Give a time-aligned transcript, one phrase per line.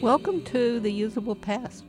[0.00, 1.84] Welcome to the Usable Past.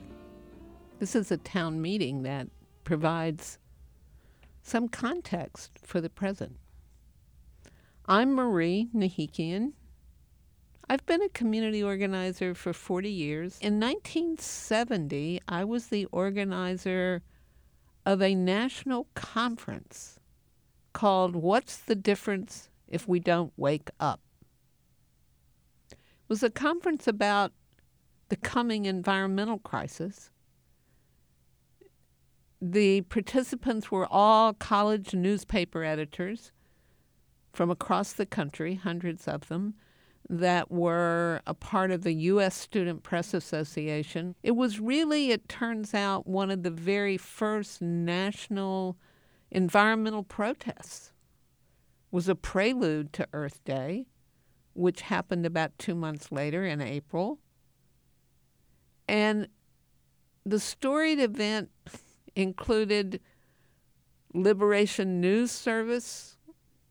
[1.00, 2.50] This is a town meeting that
[2.84, 3.60] provides
[4.62, 6.58] some context for the present.
[8.08, 9.72] I'm Marie Nahikian.
[10.90, 13.58] I've been a community organizer for 40 years.
[13.62, 17.22] In 1970, I was the organizer
[18.06, 20.20] of a national conference
[20.94, 24.20] called What's the Difference If We Don't Wake Up?
[25.92, 27.52] It was a conference about
[28.30, 30.30] the coming environmental crisis.
[32.62, 36.52] The participants were all college newspaper editors
[37.52, 39.74] from across the country, hundreds of them,
[40.30, 42.56] that were a part of the U.S.
[42.56, 44.36] Student Press Association.
[44.44, 48.98] It was really, it turns out, one of the very first national
[49.52, 51.12] environmental protests.
[52.10, 54.08] Was a prelude to Earth Day,
[54.74, 57.40] which happened about two months later in April.
[59.08, 59.48] And
[60.46, 61.70] the storied event
[62.36, 63.22] included
[64.34, 66.38] Liberation News Service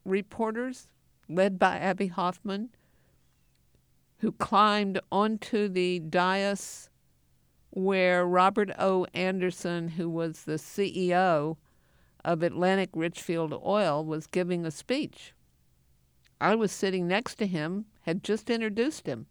[0.05, 0.89] reporters,
[1.29, 2.71] led by Abbie Hoffman,
[4.19, 6.89] who climbed onto the dais
[7.71, 9.07] where Robert O.
[9.15, 11.57] Anderson, who was the CEO
[12.25, 15.33] of Atlantic Richfield Oil, was giving a speech.
[16.41, 19.27] I was sitting next to him, had just introduced him,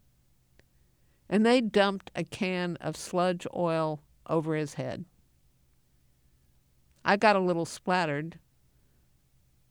[1.28, 5.04] and they dumped a can of sludge oil over his head.
[7.04, 8.38] I got a little splattered,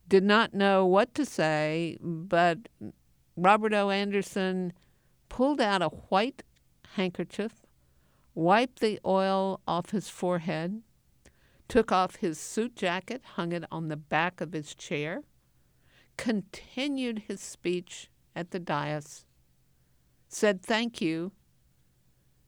[0.08, 2.58] did not know what to say, but
[3.36, 3.90] Robert O.
[3.90, 4.72] Anderson
[5.28, 6.42] pulled out a white
[6.96, 7.64] handkerchief,
[8.34, 10.82] wiped the oil off his forehead,
[11.70, 15.22] took off his suit jacket, hung it on the back of his chair,
[16.16, 19.24] continued his speech at the dais,
[20.28, 21.32] said thank you,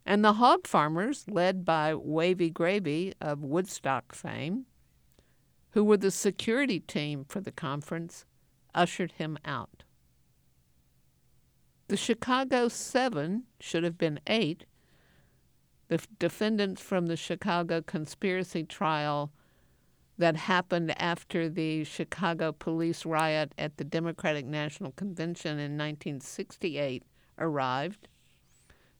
[0.04, 4.66] and the hog farmers, led by Wavy Gravy of Woodstock fame,
[5.70, 8.24] who were the security team for the conference,
[8.74, 9.84] ushered him out.
[11.86, 14.64] The Chicago Seven should have been eight.
[15.92, 19.30] The f- defendants from the Chicago conspiracy trial
[20.16, 27.03] that happened after the Chicago police riot at the Democratic National Convention in 1968
[27.38, 28.08] arrived.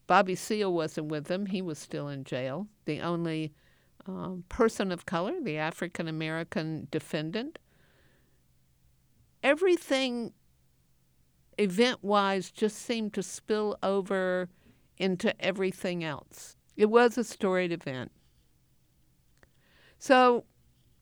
[0.05, 2.67] Bobby Seale wasn't with them, he was still in jail.
[2.85, 3.53] The only
[4.05, 7.57] um, person of color, the African American defendant.
[9.41, 10.31] Everything
[11.57, 14.47] event wise just seemed to spill over
[14.99, 16.55] into everything else.
[16.75, 18.11] It was a storied event.
[19.97, 20.45] So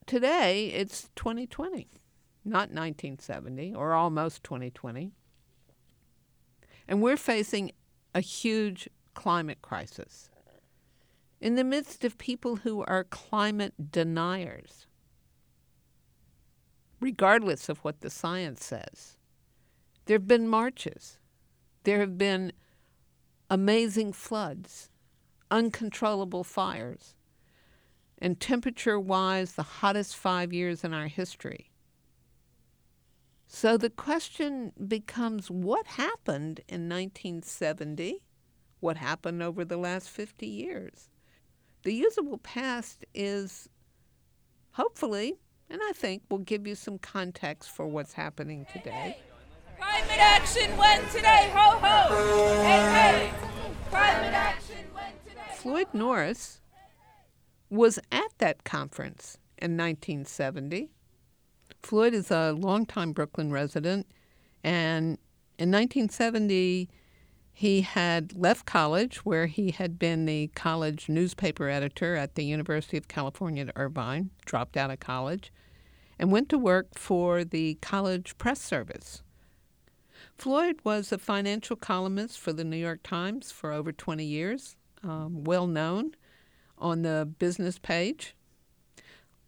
[0.05, 1.87] today it's 2020,
[2.45, 5.11] not 1970 or almost 2020.
[6.87, 7.71] And we're facing
[8.13, 10.29] a huge climate crisis
[11.39, 14.85] in the midst of people who are climate deniers,
[16.99, 19.17] regardless of what the science says.
[20.05, 21.17] There have been marches.
[21.83, 22.53] There have been
[23.49, 24.90] amazing floods,
[25.51, 27.15] uncontrollable fires,
[28.17, 31.71] and temperature wise, the hottest five years in our history.
[33.47, 38.21] So the question becomes what happened in 1970?
[38.79, 41.09] What happened over the last 50 years?
[41.83, 43.67] The usable past is
[44.71, 45.35] hopefully,
[45.69, 49.17] and I think will give you some context for what's happening today.
[49.77, 52.63] Climate action win today, ho ho!
[52.63, 53.33] Hey hey!
[53.89, 55.11] Climate action win
[55.81, 56.61] Floyd Norris
[57.71, 60.91] was at that conference in 1970.
[61.81, 64.05] Floyd is a longtime Brooklyn resident,
[64.63, 65.17] and
[65.57, 66.87] in 1970,
[67.51, 72.97] he had left college, where he had been the college newspaper editor at the University
[72.97, 75.51] of California at Irvine, dropped out of college,
[76.19, 79.23] and went to work for the college press service.
[80.37, 85.43] Floyd was a financial columnist for the New York Times for over 20 years, um,
[85.43, 86.15] well known
[86.77, 88.35] on the business page.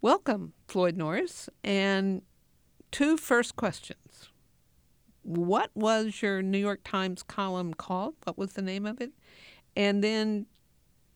[0.00, 1.48] Welcome, Floyd Norris.
[1.62, 2.22] And
[2.90, 4.28] two first questions.
[5.22, 8.14] What was your New York Times column called?
[8.24, 9.12] What was the name of it?
[9.74, 10.46] And then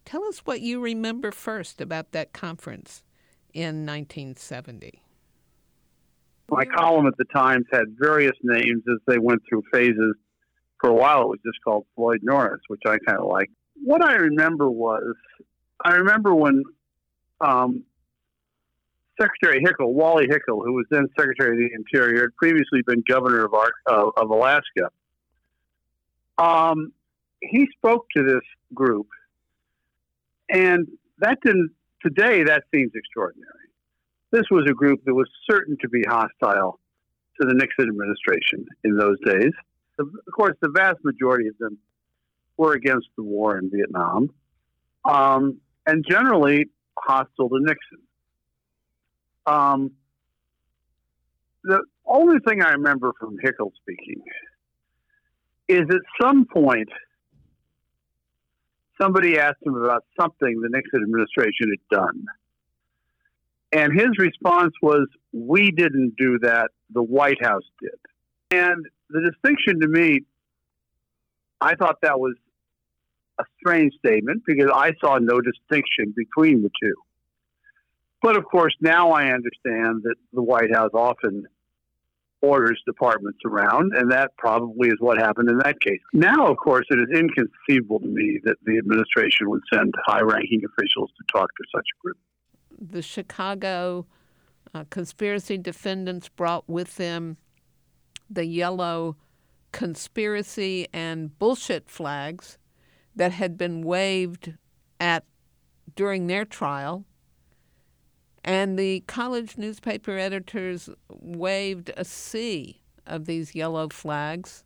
[0.05, 3.05] tell us what you remember first about that conference
[3.53, 5.03] in 1970.
[6.51, 10.15] My column at the Times had various names as they went through phases.
[10.81, 13.53] For a while, it was just called Floyd Norris, which I kind of liked.
[13.85, 15.15] What I remember was,
[15.85, 16.63] I remember when
[17.41, 17.85] um,
[19.21, 23.45] Secretary Hickel, Wally Hickel, who was then Secretary of the Interior, had previously been governor
[23.45, 24.91] of, uh, of Alaska.
[26.39, 26.93] Um,
[27.41, 28.43] he spoke to this
[28.75, 29.09] group,
[30.49, 30.87] and
[31.19, 31.71] that didn't.
[32.01, 33.51] Today, that seems extraordinary.
[34.31, 36.79] This was a group that was certain to be hostile
[37.41, 39.51] to the Nixon administration in those days.
[39.99, 41.77] Of course, the vast majority of them
[42.59, 44.31] were against the war in Vietnam,
[45.05, 46.67] um, and generally
[46.99, 47.99] hostile to Nixon.
[49.47, 49.93] Um,
[51.65, 54.23] the only thing I remember from Hickel speaking
[55.69, 56.89] is at some point
[59.01, 62.25] somebody asked him about something the Nixon administration had done.
[63.71, 67.99] And his response was, We didn't do that, the White House did.
[68.51, 70.21] And the distinction to me,
[71.61, 72.35] I thought that was
[73.39, 76.95] a strange statement because I saw no distinction between the two.
[78.23, 81.47] But of course, now I understand that the White House often
[82.41, 86.01] orders departments around, and that probably is what happened in that case.
[86.13, 90.63] Now, of course, it is inconceivable to me that the administration would send high ranking
[90.65, 92.17] officials to talk to such a group.
[92.81, 94.07] The Chicago
[94.73, 97.39] uh, conspiracy defendants brought with them
[98.31, 99.17] the yellow
[99.73, 102.59] conspiracy and bullshit flags
[103.19, 104.55] that had been waved
[104.99, 105.25] at
[105.95, 107.05] during their trial
[108.45, 114.65] and the college newspaper editors waved a sea of these yellow flags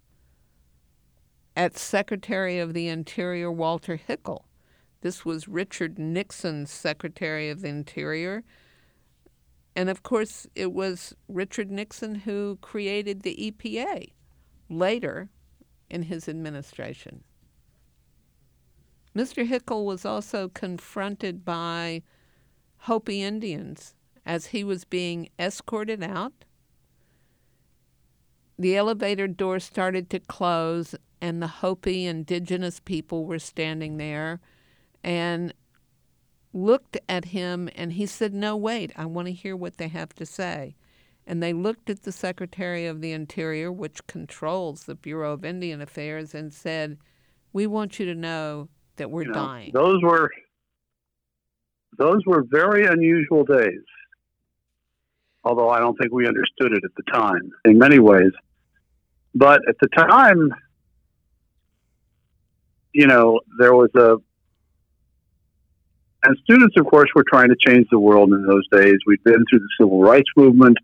[1.57, 4.45] at Secretary of the Interior Walter Hickel.
[5.01, 8.45] This was Richard Nixon's Secretary of the Interior.
[9.75, 14.13] And of course, it was Richard Nixon who created the EPA
[14.69, 15.29] later
[15.91, 17.25] in his administration.
[19.17, 19.47] Mr.
[19.47, 22.03] Hickel was also confronted by
[22.79, 23.95] Hopi Indians
[24.25, 26.45] as he was being escorted out.
[28.59, 34.41] The elevator door started to close, and the Hopi indigenous people were standing there
[35.03, 35.53] and
[36.53, 37.69] looked at him.
[37.75, 40.77] And he said, No, wait, I want to hear what they have to say.
[41.27, 45.81] And they looked at the Secretary of the Interior, which controls the Bureau of Indian
[45.81, 46.99] Affairs, and said,
[47.53, 49.71] We want you to know that we're You know, dying.
[49.73, 50.31] Those were
[51.99, 53.83] those were very unusual days.
[55.45, 58.31] Although I don't think we understood it at the time in many ways.
[59.35, 60.55] But at the time,
[62.93, 64.17] you know, there was a
[66.25, 68.97] and students of course were trying to change the world in those days.
[69.07, 70.79] We'd been through the civil rights movement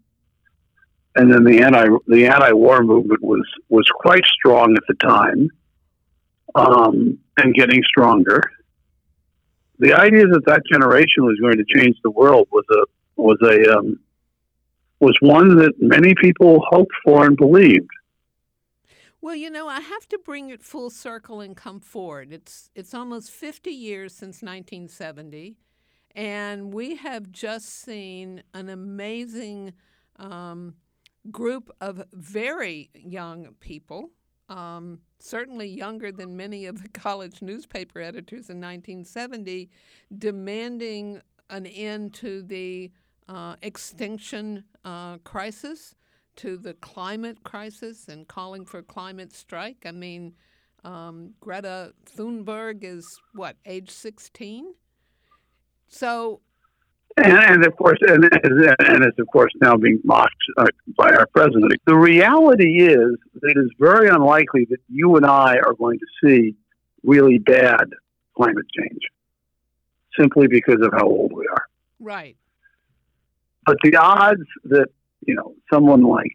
[1.18, 5.50] and then the anti the anti war movement was was quite strong at the time.
[6.54, 8.40] Um, and getting stronger
[9.78, 12.84] the idea that that generation was going to change the world was a
[13.20, 13.98] was a um,
[15.00, 17.88] was one that many people hoped for and believed.
[19.20, 22.32] Well, you know, I have to bring it full circle and come forward.
[22.32, 25.56] It's it's almost 50 years since 1970,
[26.14, 29.74] and we have just seen an amazing
[30.16, 30.74] um,
[31.30, 34.10] group of very young people,
[34.48, 39.70] um, certainly younger than many of the college newspaper editors in 1970,
[40.16, 41.20] demanding
[41.50, 42.90] an end to the
[43.28, 45.94] uh, extinction uh, crisis,
[46.36, 49.84] to the climate crisis, and calling for climate strike.
[49.84, 50.34] I mean,
[50.84, 54.74] um, Greta Thunberg is what age 16.
[55.88, 56.40] So
[57.24, 61.26] And, and of course, and, and it's of course now being mocked uh, by our
[61.28, 61.72] president.
[61.86, 66.06] The reality is that it is very unlikely that you and I are going to
[66.22, 66.54] see
[67.02, 67.90] really bad
[68.36, 69.00] climate change,
[70.18, 71.64] simply because of how old we are.
[71.98, 72.36] right,
[73.66, 74.88] But the odds that
[75.26, 76.34] you know someone like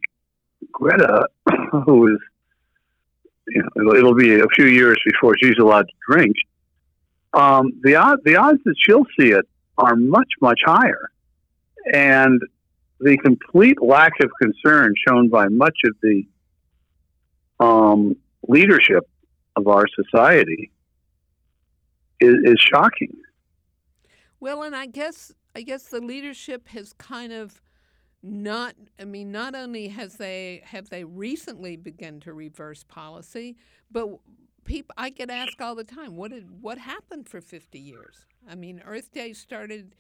[0.72, 1.28] Greta,
[1.86, 2.20] who is,
[3.48, 6.36] you know, it'll, it'll be a few years before she's allowed to drink.
[7.34, 11.12] Um, the odd, the odds that she'll see it are much much higher,
[11.94, 12.42] and
[13.00, 16.24] the complete lack of concern shown by much of the
[17.60, 18.16] um,
[18.48, 19.08] leadership
[19.56, 20.72] of our society
[22.20, 23.16] is, is shocking.
[24.40, 27.62] Well, and I guess I guess the leadership has kind of
[28.22, 33.58] not I mean not only has they have they recently begun to reverse policy,
[33.92, 34.08] but
[34.64, 38.26] people I get asked all the time, what did what happened for 50 years?
[38.50, 39.96] I mean, Earth Day started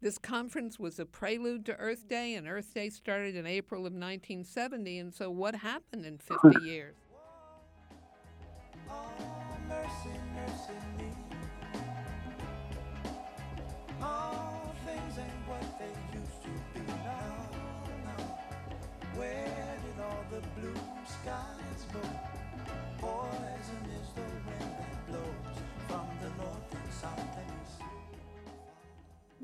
[0.00, 3.92] this conference was a prelude to Earth Day and Earth Day started in April of
[3.92, 6.96] 1970 and so what happened in 50 years?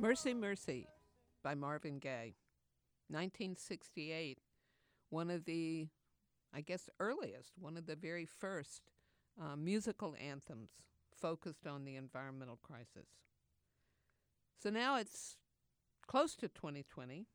[0.09, 0.88] Mercy, Mercy
[1.45, 2.35] by Marvin Gaye.
[3.09, 4.38] 1968,
[5.11, 5.88] one of the,
[6.50, 8.81] I guess, earliest, one of the very first
[9.38, 10.71] uh, musical anthems
[11.15, 13.11] focused on the environmental crisis.
[14.62, 15.37] So now it's
[16.07, 17.27] close to 2020,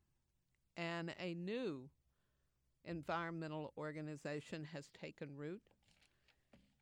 [0.76, 1.92] and a new
[2.86, 5.62] environmental organization has taken root.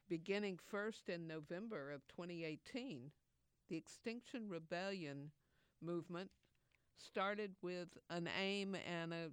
[0.07, 3.11] Beginning first in November of 2018,
[3.67, 5.31] the Extinction Rebellion
[5.83, 6.29] movement
[6.97, 9.29] started with an aim and a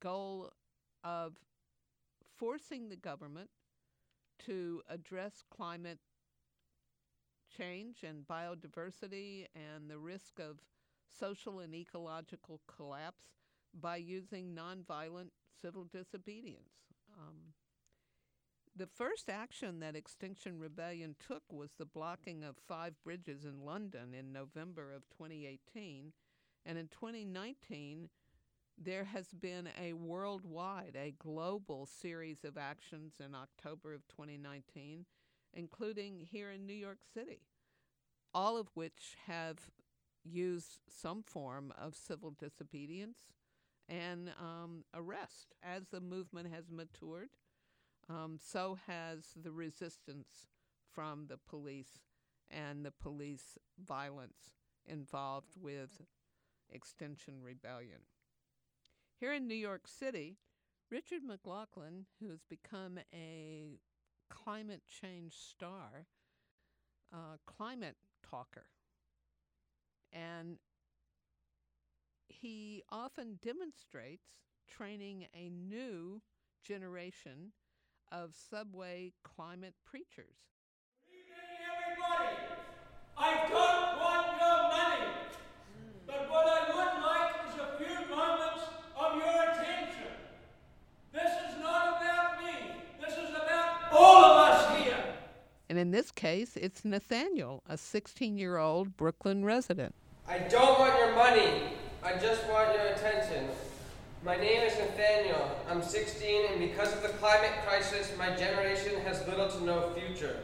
[0.00, 0.50] goal
[1.04, 1.34] of
[2.36, 3.50] forcing the government
[4.46, 5.98] to address climate
[7.56, 10.60] change and biodiversity and the risk of
[11.18, 13.24] social and ecological collapse
[13.78, 15.30] by using nonviolent
[15.60, 16.72] civil disobedience.
[17.18, 17.52] Um,
[18.76, 24.14] the first action that Extinction Rebellion took was the blocking of five bridges in London
[24.14, 26.12] in November of 2018.
[26.64, 28.08] And in 2019,
[28.82, 35.04] there has been a worldwide, a global series of actions in October of 2019,
[35.52, 37.40] including here in New York City,
[38.32, 39.58] all of which have
[40.24, 43.18] used some form of civil disobedience
[43.88, 45.54] and um, arrest.
[45.62, 47.30] As the movement has matured,
[48.08, 50.46] um, so has the resistance
[50.92, 52.00] from the police
[52.50, 54.50] and the police violence
[54.86, 56.02] involved with
[56.70, 58.00] Extinction Rebellion.
[59.18, 60.38] Here in New York City,
[60.90, 63.78] Richard McLaughlin, who has become a
[64.30, 66.06] climate change star,
[67.12, 67.96] uh, climate
[68.28, 68.66] talker,
[70.12, 70.58] and
[72.28, 74.28] he often demonstrates
[74.68, 76.22] training a new
[76.64, 77.52] generation
[78.12, 80.36] of subway climate preachers.
[81.10, 82.36] Everybody,
[83.16, 85.12] I don't want your money,
[86.06, 88.64] but what I would like is a few moments
[88.96, 90.12] of your attention.
[91.12, 92.72] This is not about me.
[93.00, 95.04] This is about all of us here.
[95.68, 99.94] And in this case, it's Nathaniel, a 16 year old Brooklyn resident.
[100.26, 101.74] I don't want your money.
[102.02, 103.48] I just want your attention.
[104.22, 105.50] My name is Nathaniel.
[105.68, 110.40] I'm 16, and because of the climate crisis, my generation has little to no future.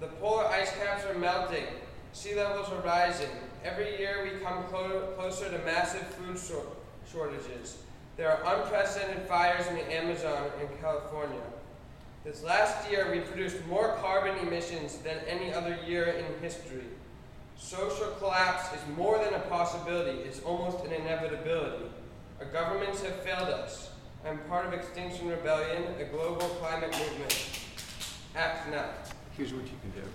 [0.00, 1.66] The polar ice caps are melting.
[2.12, 3.30] Sea levels are rising.
[3.64, 6.66] Every year, we come clo- closer to massive food shor-
[7.10, 7.78] shortages.
[8.16, 11.40] There are unprecedented fires in the Amazon and California.
[12.24, 16.86] This last year, we produced more carbon emissions than any other year in history.
[17.56, 21.86] Social collapse is more than a possibility, it's almost an inevitability.
[22.42, 23.90] Our governments have failed us.
[24.26, 27.60] I'm part of Extinction Rebellion, a global climate movement.
[28.34, 28.86] Act now.
[29.36, 30.08] here's what you can do.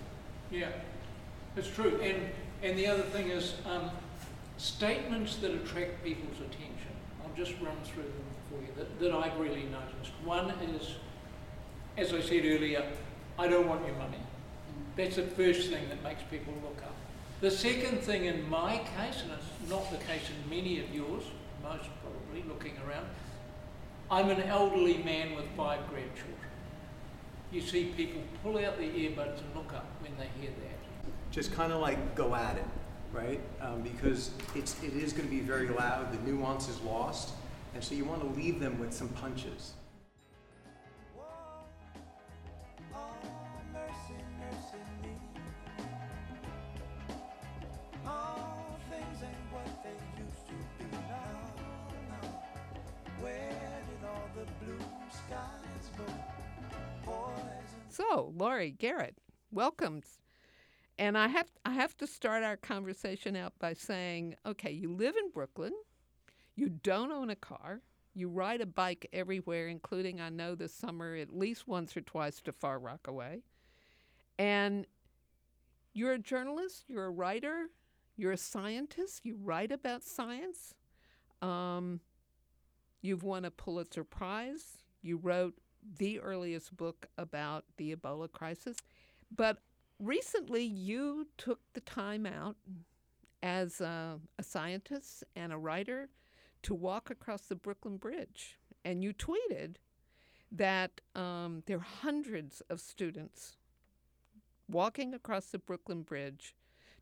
[0.50, 0.68] Yeah,
[1.56, 1.98] it's true.
[2.02, 2.28] And
[2.62, 3.90] and the other thing is um,
[4.58, 6.92] statements that attract people's attention.
[7.22, 10.12] I'll just run through them for you that, that I've really noticed.
[10.22, 10.96] One is,
[11.96, 12.84] as I said earlier,
[13.38, 14.18] I don't want your money.
[14.96, 16.94] That's the first thing that makes people look up.
[17.40, 21.22] The second thing in my case, and it's not the case in many of yours,
[21.62, 21.97] most probably
[22.48, 23.06] looking around,
[24.10, 26.34] I'm an elderly man with five grandchildren.
[27.52, 31.12] You see people pull out their earbuds and look up when they hear that.
[31.30, 32.64] Just kind of like go at it,
[33.12, 33.40] right?
[33.60, 36.12] Um, because it's it is going to be very loud.
[36.12, 37.34] The nuance is lost,
[37.74, 39.72] and so you want to leave them with some punches.
[57.88, 59.18] So, Laurie Garrett,
[59.50, 60.02] welcome.
[60.98, 65.16] And I have I have to start our conversation out by saying, okay, you live
[65.16, 65.72] in Brooklyn,
[66.54, 67.80] you don't own a car,
[68.14, 72.40] you ride a bike everywhere, including I know this summer at least once or twice
[72.42, 73.42] to Far Rockaway,
[74.38, 74.86] and
[75.92, 77.68] you're a journalist, you're a writer,
[78.16, 80.74] you're a scientist, you write about science.
[81.42, 82.00] Um,
[83.00, 84.78] you've won a Pulitzer Prize.
[85.02, 85.54] You wrote
[85.98, 88.76] the earliest book about the Ebola crisis.
[89.34, 89.58] But
[89.98, 92.56] recently, you took the time out
[93.42, 96.08] as a, a scientist and a writer
[96.62, 98.58] to walk across the Brooklyn Bridge.
[98.84, 99.76] And you tweeted
[100.50, 103.56] that um, there are hundreds of students
[104.68, 106.54] walking across the Brooklyn Bridge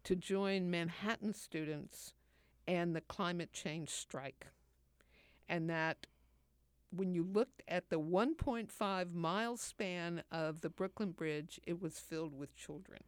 [0.05, 2.13] to join Manhattan students
[2.69, 4.47] and the climate change strike.
[5.49, 6.07] And that
[6.97, 12.37] when you looked at the 1.5 mile span of the Brooklyn Bridge, it was filled
[12.37, 13.01] with children.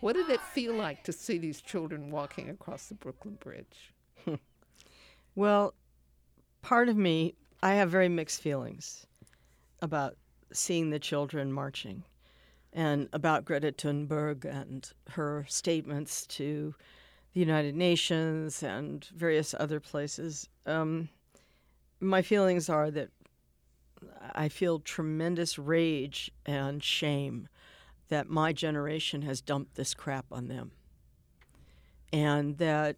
[0.00, 3.92] What did it feel like to see these children walking across the Brooklyn Bridge?
[5.36, 5.74] Well,
[6.62, 9.06] part of me, I have very mixed feelings
[9.82, 10.16] about
[10.50, 12.04] seeing the children marching
[12.72, 16.74] and about Greta Thunberg and her statements to
[17.36, 20.48] the United Nations and various other places.
[20.64, 21.10] Um,
[22.00, 23.10] my feelings are that
[24.34, 27.48] I feel tremendous rage and shame
[28.08, 30.70] that my generation has dumped this crap on them.
[32.10, 32.96] And that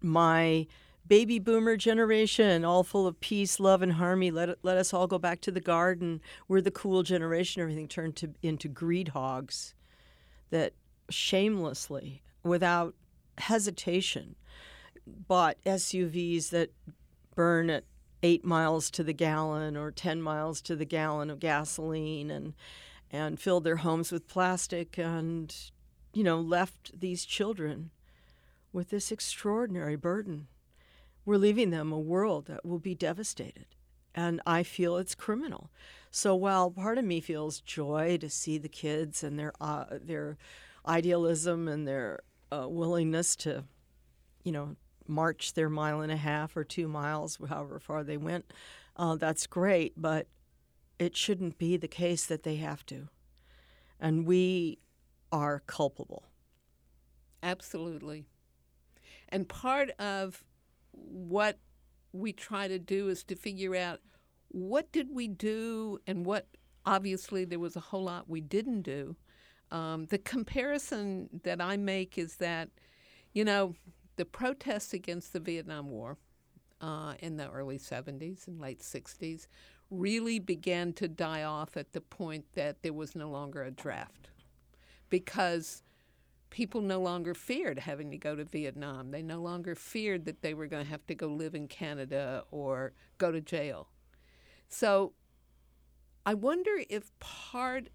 [0.00, 0.66] my
[1.06, 5.18] baby boomer generation, all full of peace, love, and harmony, let, let us all go
[5.18, 6.20] back to the garden.
[6.48, 7.62] We're the cool generation.
[7.62, 9.72] Everything turned to, into greed hogs
[10.50, 10.72] that
[11.10, 12.96] shamelessly, without
[13.38, 14.36] hesitation,
[15.06, 16.72] bought SUVs that
[17.34, 17.84] burn at
[18.22, 22.54] eight miles to the gallon or 10 miles to the gallon of gasoline and,
[23.10, 25.54] and filled their homes with plastic and,
[26.14, 27.90] you know, left these children
[28.72, 30.46] with this extraordinary burden.
[31.24, 33.66] We're leaving them a world that will be devastated.
[34.14, 35.70] And I feel it's criminal.
[36.10, 40.36] So while part of me feels joy to see the kids and their uh, their
[40.86, 42.20] idealism and their
[42.52, 43.64] uh, willingness to,
[44.44, 44.76] you know,
[45.08, 48.52] march their mile and a half or two miles, however far they went,
[48.96, 49.94] uh, that's great.
[49.96, 50.26] But
[50.98, 53.08] it shouldn't be the case that they have to.
[53.98, 54.78] And we
[55.30, 56.24] are culpable.
[57.42, 58.24] Absolutely.
[59.28, 60.44] And part of
[60.92, 61.58] what
[62.12, 64.00] we try to do is to figure out
[64.48, 66.46] what did we do and what
[66.84, 69.16] obviously there was a whole lot we didn't do.
[69.72, 72.68] Um, the comparison that I make is that,
[73.32, 73.74] you know,
[74.16, 76.18] the protests against the Vietnam War
[76.82, 79.46] uh, in the early 70s and late 60s
[79.90, 84.28] really began to die off at the point that there was no longer a draft
[85.08, 85.82] because
[86.50, 89.10] people no longer feared having to go to Vietnam.
[89.10, 92.44] They no longer feared that they were going to have to go live in Canada
[92.50, 93.88] or go to jail.
[94.68, 95.14] So
[96.26, 97.88] I wonder if part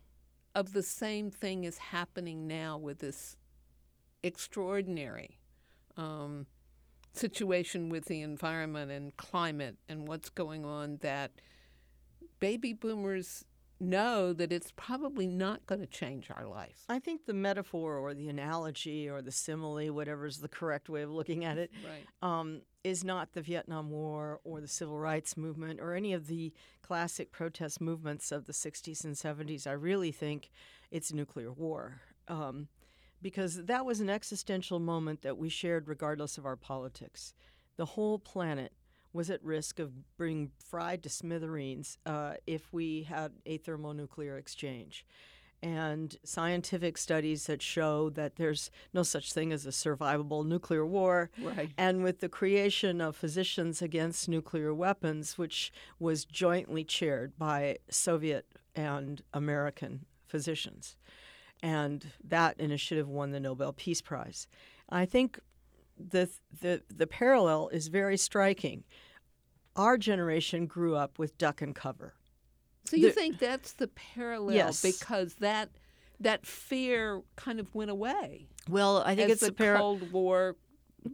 [0.58, 3.38] of the same thing is happening now with this
[4.24, 5.38] extraordinary
[5.98, 6.48] um,
[7.14, 11.30] situation with the environment and climate and what's going on that
[12.40, 13.46] baby boomers
[13.80, 16.84] know that it's probably not going to change our life.
[16.90, 21.02] I think the metaphor or the analogy or the simile, whatever is the correct way
[21.04, 22.06] of looking at it, Right.
[22.40, 26.54] um, is not the Vietnam War or the Civil Rights Movement or any of the
[26.82, 29.68] classic protest movements of the 60s and 70s.
[29.68, 30.50] I really think
[30.90, 32.02] it's nuclear war.
[32.28, 32.68] Um,
[33.22, 37.34] because that was an existential moment that we shared regardless of our politics.
[37.76, 38.74] The whole planet
[39.18, 45.06] was at risk of being fried to smithereens uh, if we had a thermonuclear exchange.
[45.64, 51.32] And scientific studies that show that there's no such thing as a survivable nuclear war.
[51.42, 51.72] Right.
[51.78, 58.46] And with the creation of Physicians Against Nuclear Weapons, which was jointly chaired by Soviet
[58.76, 60.96] and American physicians.
[61.64, 64.48] And that initiative won the Nobel Peace Prize.
[64.90, 65.40] I think
[65.98, 66.30] the,
[66.62, 68.84] the, the parallel is very striking.
[69.78, 72.16] Our generation grew up with duck and cover.
[72.86, 74.82] So you The- think that's the parallel Yes.
[74.82, 75.70] because that
[76.20, 80.56] that fear kind of went away Well, I think it's the a par- Cold War.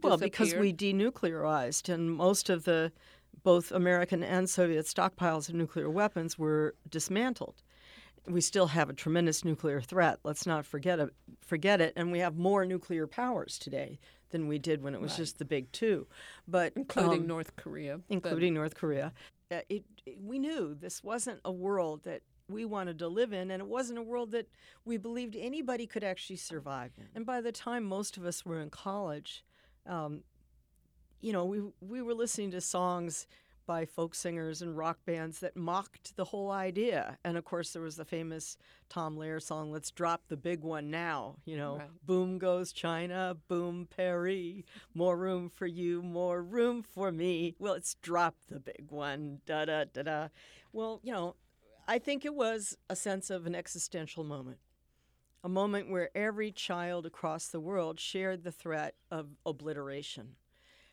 [0.02, 2.90] Well, because we denuclearized, and most of the
[3.42, 7.62] both American and Soviet stockpiles of nuclear weapons were dismantled.
[8.26, 10.18] We still have a tremendous nuclear threat.
[10.24, 11.10] Let's not forget it.
[11.42, 11.92] Forget it.
[11.96, 13.98] And we have more nuclear powers today
[14.30, 16.06] than we did when it was just the big two.
[16.48, 19.12] But including um, North Korea, but- including North Korea.
[19.50, 23.50] Uh, it, it- we knew this wasn't a world that we wanted to live in,
[23.50, 24.46] and it wasn't a world that
[24.84, 26.92] we believed anybody could actually survive.
[27.14, 29.44] And by the time most of us were in college,
[29.86, 30.22] um,
[31.20, 33.26] you know, we we were listening to songs
[33.66, 37.18] by folk singers and rock bands that mocked the whole idea.
[37.24, 38.56] And of course, there was the famous
[38.88, 42.06] Tom Lehrer song, "Let's Drop the Big One Now." You know, Right.
[42.06, 47.54] boom goes China, boom Paris, more room for you, more room for me.
[47.58, 50.28] Well, let's drop the big one, da da da da.
[50.72, 51.36] Well, you know,
[51.86, 54.58] I think it was a sense of an existential moment
[55.42, 60.36] a moment where every child across the world shared the threat of obliteration.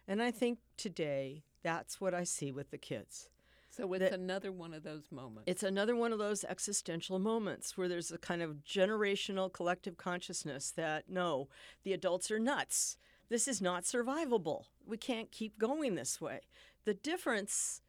[0.06, 3.30] And I think today that's what I see with the kids.
[3.70, 5.44] so it's that- another one of those moments.
[5.48, 10.72] It's another one of those existential moments where there's a kind of generational collective consciousness
[10.72, 11.48] that no,
[11.84, 12.98] the adults are nuts.
[13.30, 14.66] this is not survivable.
[14.86, 16.42] We can't keep going this way.
[16.84, 17.82] The difference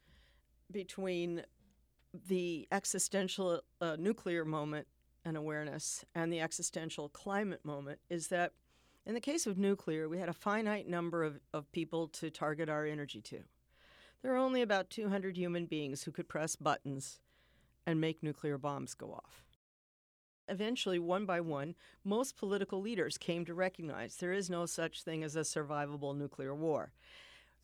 [0.70, 1.42] between
[2.28, 4.86] the existential uh, nuclear moment
[5.24, 8.52] and awareness and the existential climate moment is that
[9.04, 12.68] in the case of nuclear, we had a finite number of, of people to target
[12.68, 13.40] our energy to.
[14.22, 17.20] There are only about 200 human beings who could press buttons
[17.86, 19.44] and make nuclear bombs go off.
[20.48, 25.24] Eventually, one by one, most political leaders came to recognize there is no such thing
[25.24, 26.92] as a survivable nuclear war.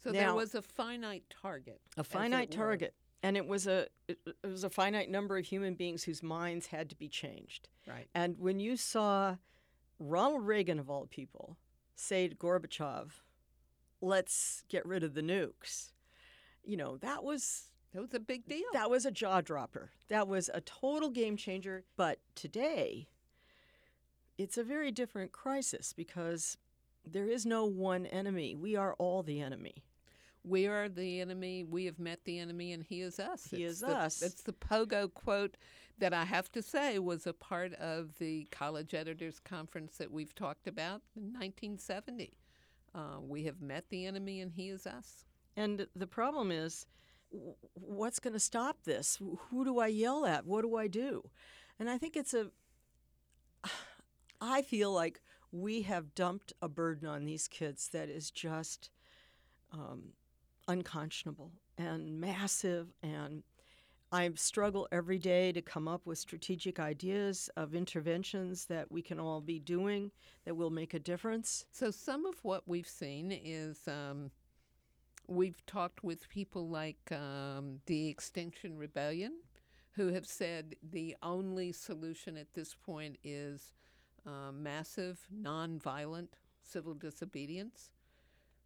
[0.03, 1.81] So there was a finite target.
[1.97, 2.57] a finite were.
[2.57, 6.23] target and it was a it, it was a finite number of human beings whose
[6.23, 8.07] minds had to be changed Right.
[8.15, 9.37] and when you saw
[9.99, 11.57] ronald reagan of all people
[11.97, 13.11] say to gorbachev
[14.01, 15.91] let's get rid of the nukes
[16.65, 18.69] you know that was That was a big deal.
[18.73, 23.09] that was a jaw dropper that was a total game changer but today
[24.37, 26.59] it's a very different crisis because
[27.05, 29.85] there is no one enemy we are all the enemy
[30.45, 31.65] We are the enemy.
[31.65, 33.49] We have met the enemy, and he is us.
[33.51, 34.23] He It's is the- us.
[34.23, 35.57] It's the pogo quote
[35.99, 40.35] that I have to say was a part of the college editors conference that we've
[40.35, 42.39] talked about in 1970.
[42.95, 45.25] Uh, we have met the enemy, and he is us.
[45.59, 46.87] And the problem is,
[47.75, 49.19] what's going to stop this?
[49.51, 50.47] Who do I yell at?
[50.47, 51.29] What do I do?
[51.81, 52.53] And I think it's a.
[54.41, 58.91] I feel like we have dumped a burden on these kids that is just
[59.73, 60.13] um,
[60.69, 62.95] unconscionable and massive.
[63.03, 63.43] And
[64.13, 69.19] I struggle every day to come up with strategic ideas of interventions that we can
[69.19, 70.13] all be doing
[70.45, 71.67] that will make a difference.
[71.73, 74.31] So some of what we've seen is um,
[75.29, 79.35] we've talked with people like um, the Extinction Rebellion,
[79.93, 83.73] who have said the only solution at this point is
[84.27, 86.29] uh, massive, nonviolent
[86.63, 87.91] civil disobedience,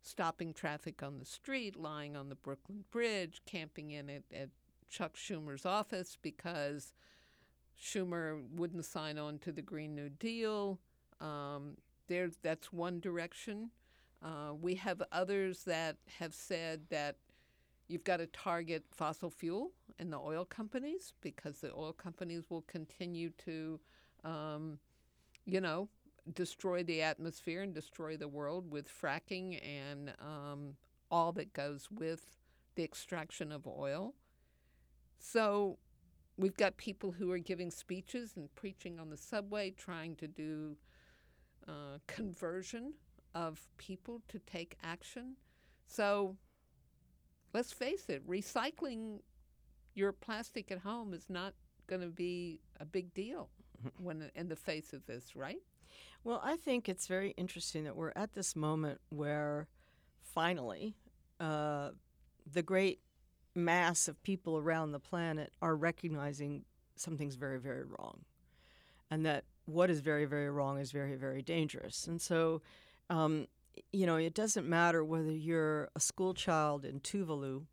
[0.02, 4.48] stopping traffic on the street, lying on the Brooklyn Bridge, camping in at, at
[4.88, 6.92] Chuck Schumer's office because
[7.80, 10.78] Schumer wouldn't sign on to the Green New Deal.
[11.20, 11.76] Um,
[12.08, 13.70] there, that's one direction.
[14.22, 17.16] Uh, we have others that have said that
[17.88, 22.62] you've got to target fossil fuel and the oil companies because the oil companies will
[22.62, 23.80] continue to,
[24.24, 24.78] um,
[25.44, 25.88] you know,
[26.34, 30.74] destroy the atmosphere and destroy the world with fracking and um,
[31.10, 32.36] all that goes with
[32.76, 34.14] the extraction of oil.
[35.18, 35.78] So
[36.36, 40.76] we've got people who are giving speeches and preaching on the subway, trying to do
[41.68, 42.94] uh, conversion
[43.34, 45.36] of people to take action.
[45.86, 46.36] So
[47.52, 49.20] let's face it, recycling
[49.94, 51.54] your plastic at home is not
[51.86, 53.50] going to be a big deal
[53.98, 55.58] when in the face of this, right?
[56.24, 59.66] Well, I think it's very interesting that we're at this moment where
[60.22, 60.94] finally
[61.40, 61.90] uh,
[62.50, 63.00] the great
[63.54, 66.64] mass of people around the planet are recognizing
[66.96, 68.20] something's very, very wrong.
[69.10, 72.06] And that what is very, very wrong is very, very dangerous.
[72.06, 72.62] And so,
[73.12, 73.46] um,
[73.92, 77.66] you know, it doesn't matter whether you're a school child in Tuvalu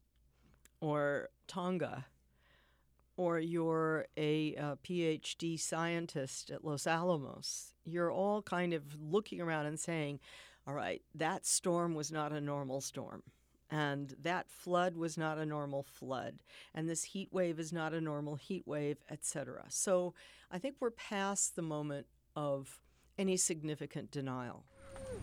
[0.82, 2.06] or Tonga
[3.16, 9.66] or you're a, uh PhD scientist at Los Alamos, you're all kind of looking around
[9.66, 10.20] and saying,
[10.68, 13.24] all right, that storm was not a normal storm.
[13.72, 16.40] And that flood was not a normal flood.
[16.74, 19.66] And this heat wave is not a normal heat wave, et cetera.
[19.70, 20.14] So
[20.52, 22.82] I think we're past the moment of
[23.18, 24.66] any significant denial.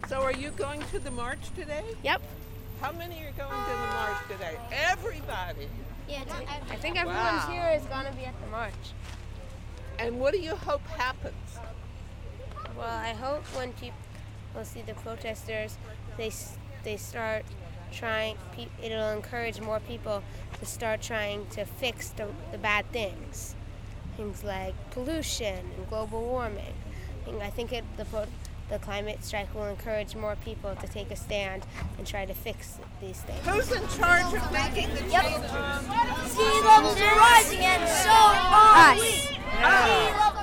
[0.09, 1.85] So are you going to the march today?
[2.05, 2.23] Yep.
[2.81, 4.57] How many are going to the march today?
[4.71, 5.69] Everybody.
[6.09, 6.23] Yeah,
[6.71, 7.51] I think everyone's Wow.
[7.51, 8.73] here is gonna be at the march.
[9.99, 11.59] And what do you hope happens?
[12.77, 13.97] Well, I hope when people
[14.63, 15.77] see the protesters,
[16.17, 16.31] they
[16.85, 17.45] they start
[17.91, 18.37] trying.
[18.53, 20.23] Pe- it'll encourage more people
[20.61, 23.57] to start trying to fix the, the bad things,
[24.17, 26.75] things like pollution and global warming.
[27.27, 28.27] And I think it, the pro-
[28.69, 31.65] the climate strike will encourage more people to take a stand
[31.99, 33.39] and try to fix these things.
[33.47, 35.51] Who's in charge of making the changes?
[36.31, 39.01] Sea levels are rising and so are we.
[39.01, 40.36] Sea